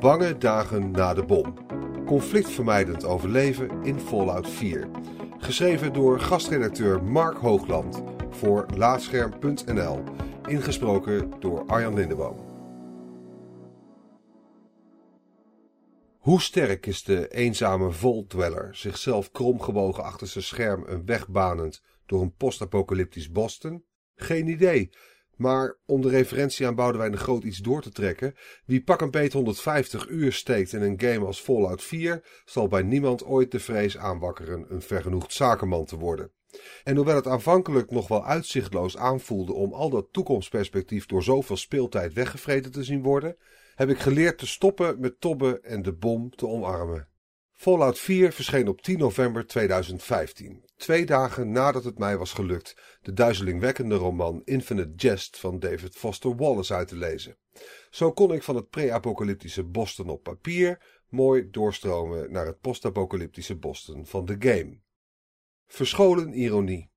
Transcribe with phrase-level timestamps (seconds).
[0.00, 1.54] Bange dagen na de bom.
[2.06, 4.88] Conflictvermijdend overleven in Fallout 4.
[5.38, 10.02] Geschreven door gastredacteur Mark Hoogland voor Laatscherm.nl.
[10.46, 12.36] Ingesproken door Arjan Lindeboom.
[16.18, 22.22] Hoe sterk is de eenzame Voltdweller, zichzelf kromgebogen achter zijn scherm een weg banend door
[22.22, 23.84] een postapocalyptisch Boston?
[24.14, 24.90] Geen idee.
[25.38, 28.34] Maar om de referentie aan Boudewijn de Groot iets door te trekken,
[28.64, 32.82] wie pak een beet 150 uur steekt in een game als Fallout 4, zal bij
[32.82, 36.32] niemand ooit de vrees aanwakkeren een vergenoegd zakenman te worden.
[36.84, 42.12] En hoewel het aanvankelijk nog wel uitzichtloos aanvoelde om al dat toekomstperspectief door zoveel speeltijd
[42.12, 43.36] weggevreten te zien worden,
[43.74, 47.08] heb ik geleerd te stoppen met tobben en de bom te omarmen.
[47.58, 53.12] Fallout 4 verscheen op 10 november 2015, twee dagen nadat het mij was gelukt de
[53.12, 57.36] duizelingwekkende roman Infinite Jest van David Foster Wallace uit te lezen.
[57.90, 64.06] Zo kon ik van het pre-apocalyptische Boston op papier mooi doorstromen naar het post-apocalyptische Boston
[64.06, 64.80] van de game.
[65.66, 66.87] Verscholen ironie.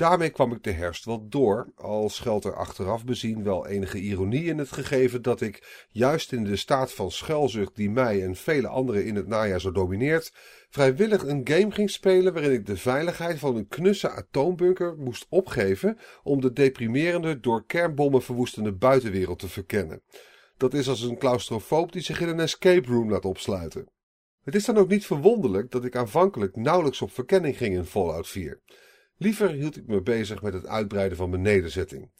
[0.00, 4.44] Daarmee kwam ik de herfst wel door, al schuilt er achteraf bezien wel enige ironie
[4.44, 8.68] in het gegeven dat ik, juist in de staat van schuilzucht die mij en vele
[8.68, 10.32] anderen in het najaar zo domineert,
[10.70, 15.98] vrijwillig een game ging spelen waarin ik de veiligheid van een knusse atoombunker moest opgeven
[16.22, 20.02] om de deprimerende, door kernbommen verwoestende buitenwereld te verkennen.
[20.56, 23.88] Dat is als een claustrofoob die zich in een escape room laat opsluiten.
[24.42, 28.28] Het is dan ook niet verwonderlijk dat ik aanvankelijk nauwelijks op verkenning ging in Fallout
[28.28, 28.60] 4.
[29.22, 32.10] Liever hield ik me bezig met het uitbreiden van mijn nederzetting.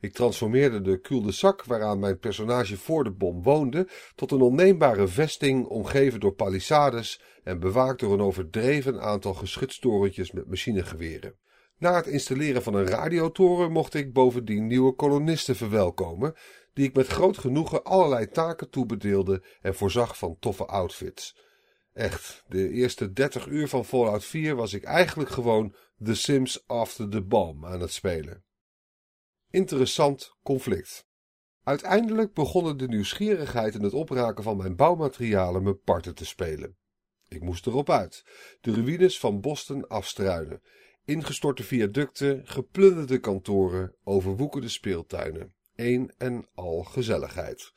[0.00, 5.66] Ik transformeerde de cul-de-sac waaraan mijn personage voor de bom woonde tot een onneembare vesting
[5.66, 11.34] omgeven door palissades en bewaakt door een overdreven aantal geschuttorentjes met machinegeweren.
[11.78, 16.34] Na het installeren van een radiotoren mocht ik bovendien nieuwe kolonisten verwelkomen,
[16.72, 21.36] die ik met groot genoegen allerlei taken toebedeelde en voorzag van toffe outfits.
[22.00, 25.74] Echt, de eerste 30 uur van Fallout 4 was ik eigenlijk gewoon
[26.04, 28.44] The Sims After the Bomb aan het spelen.
[29.50, 31.06] Interessant conflict.
[31.62, 36.76] Uiteindelijk begonnen de nieuwsgierigheid en het opraken van mijn bouwmaterialen me parten te spelen.
[37.28, 38.24] Ik moest erop uit.
[38.60, 40.62] De ruïnes van Boston afstruinen.
[41.04, 45.54] Ingestorte viaducten, geplunderde kantoren, overwoekende speeltuinen.
[45.74, 47.72] Een en al gezelligheid.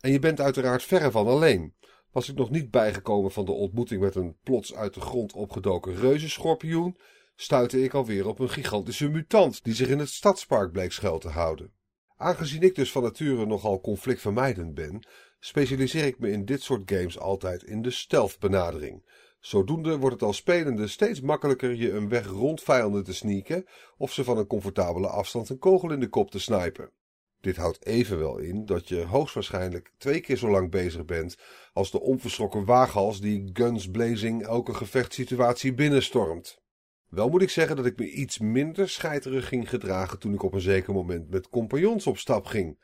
[0.00, 1.74] En je bent uiteraard verre van alleen.
[2.16, 5.96] Was ik nog niet bijgekomen van de ontmoeting met een plots uit de grond opgedoken
[5.96, 6.96] reuzenschorpioen,
[7.34, 11.28] stuitte ik alweer op een gigantische mutant die zich in het stadspark bleek schuil te
[11.28, 11.72] houden.
[12.16, 15.06] Aangezien ik dus van nature nogal conflictvermijdend ben,
[15.38, 19.10] specialiseer ik me in dit soort games altijd in de stealth benadering.
[19.40, 23.66] Zodoende wordt het als spelende steeds makkelijker je een weg rond vijanden te sneaken
[23.96, 26.90] of ze van een comfortabele afstand een kogel in de kop te snipen.
[27.40, 31.36] Dit houdt evenwel in dat je hoogstwaarschijnlijk twee keer zo lang bezig bent
[31.72, 36.60] als de onverschrokken waaghals die guns blazing elke gevechtssituatie binnenstormt.
[37.08, 40.52] Wel moet ik zeggen dat ik me iets minder scheiterig ging gedragen toen ik op
[40.52, 42.78] een zeker moment met compagnons op stap ging.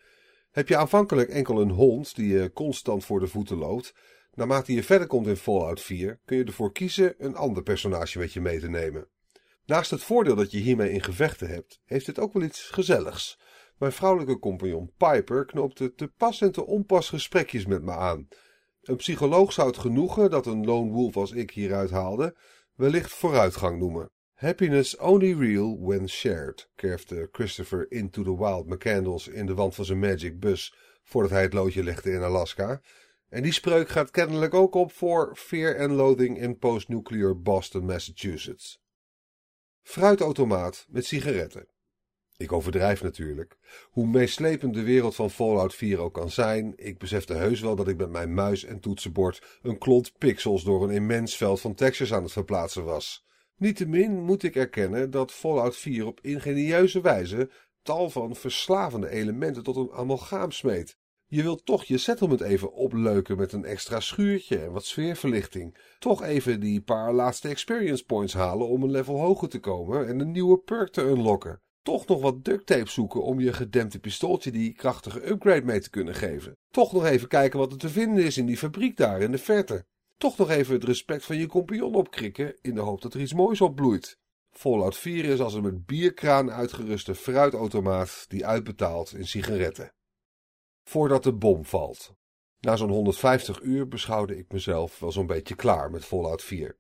[0.51, 3.95] Heb je aanvankelijk enkel een hond die je constant voor de voeten loopt,
[4.35, 8.33] naarmate je verder komt in Fallout 4 kun je ervoor kiezen een ander personage met
[8.33, 9.09] je mee te nemen.
[9.67, 13.39] Naast het voordeel dat je hiermee in gevechten hebt, heeft het ook wel iets gezelligs.
[13.83, 18.29] Mijn vrouwelijke compagnon Piper knoopte te pas en te onpas gesprekjes met me aan.
[18.81, 22.37] Een psycholoog zou het genoegen dat een lone wolf als ik hieruit haalde,
[22.75, 24.11] wellicht vooruitgang noemen.
[24.33, 29.85] Happiness only real when shared, kerfde Christopher Into the Wild McCandles in de wand van
[29.85, 32.81] zijn Magic Bus voordat hij het loodje legde in Alaska.
[33.29, 38.81] En die spreuk gaat kennelijk ook op voor Fear and Loathing in Post-Nuclear Boston, Massachusetts.
[39.83, 41.71] Fruitautomaat met sigaretten.
[42.43, 43.57] Ik overdrijf natuurlijk.
[43.91, 47.89] Hoe meeslepend de wereld van Fallout 4 ook kan zijn, ik besefte heus wel dat
[47.89, 52.13] ik met mijn muis en toetsenbord een klont pixels door een immens veld van textures
[52.13, 53.27] aan het verplaatsen was.
[53.57, 57.51] Niettemin moet ik erkennen dat Fallout 4 op ingenieuze wijze
[57.83, 60.97] tal van verslavende elementen tot een amalgaam smeet.
[61.27, 65.77] Je wilt toch je settlement even opleuken met een extra schuurtje en wat sfeerverlichting.
[65.99, 70.21] Toch even die paar laatste experience points halen om een level hoger te komen en
[70.21, 74.51] een nieuwe perk te unlocken toch nog wat duct tape zoeken om je gedempte pistooltje
[74.51, 76.57] die krachtige upgrade mee te kunnen geven.
[76.71, 79.39] Toch nog even kijken wat er te vinden is in die fabriek daar in de
[79.39, 79.85] verte.
[80.19, 83.35] Toch nog even het respect van je compagnon opkrikken in de hoop dat er iets
[83.35, 84.19] moois opbloeit.
[84.51, 89.93] Fallout 4 is als een met bierkraan uitgeruste fruitautomaat die uitbetaalt in sigaretten.
[90.85, 92.15] Voordat de bom valt.
[92.61, 96.77] Na zo'n 150 uur beschouwde ik mezelf wel zo'n beetje klaar met Fallout 4.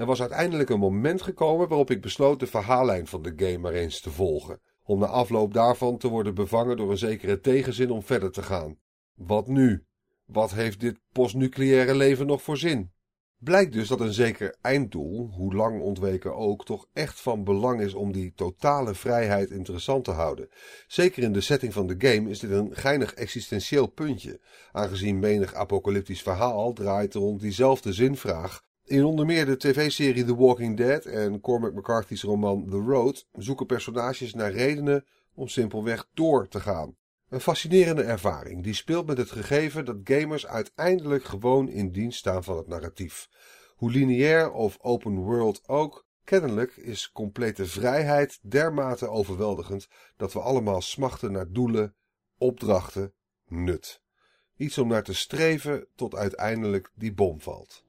[0.00, 3.72] Er was uiteindelijk een moment gekomen waarop ik besloot de verhaallijn van de game maar
[3.72, 8.02] eens te volgen, om na afloop daarvan te worden bevangen door een zekere tegenzin om
[8.02, 8.78] verder te gaan.
[9.14, 9.84] Wat nu?
[10.24, 12.92] wat heeft dit postnucleaire leven nog voor zin?
[13.38, 17.94] Blijkt dus dat een zeker einddoel, hoe lang ontweken ook, toch echt van belang is
[17.94, 20.48] om die totale vrijheid interessant te houden.
[20.86, 24.40] Zeker in de setting van de game is dit een geinig existentieel puntje,
[24.72, 28.68] aangezien menig apocalyptisch verhaal draait rond diezelfde zinvraag.
[28.90, 33.66] In onder meer de tv-serie The Walking Dead en Cormac McCarthy's roman The Road zoeken
[33.66, 35.04] personages naar redenen
[35.34, 36.96] om simpelweg door te gaan.
[37.28, 42.44] Een fascinerende ervaring die speelt met het gegeven dat gamers uiteindelijk gewoon in dienst staan
[42.44, 43.28] van het narratief.
[43.76, 50.80] Hoe lineair of open world ook, kennelijk is complete vrijheid dermate overweldigend dat we allemaal
[50.80, 51.94] smachten naar doelen,
[52.38, 53.12] opdrachten,
[53.46, 54.02] nut.
[54.56, 57.88] Iets om naar te streven tot uiteindelijk die bom valt.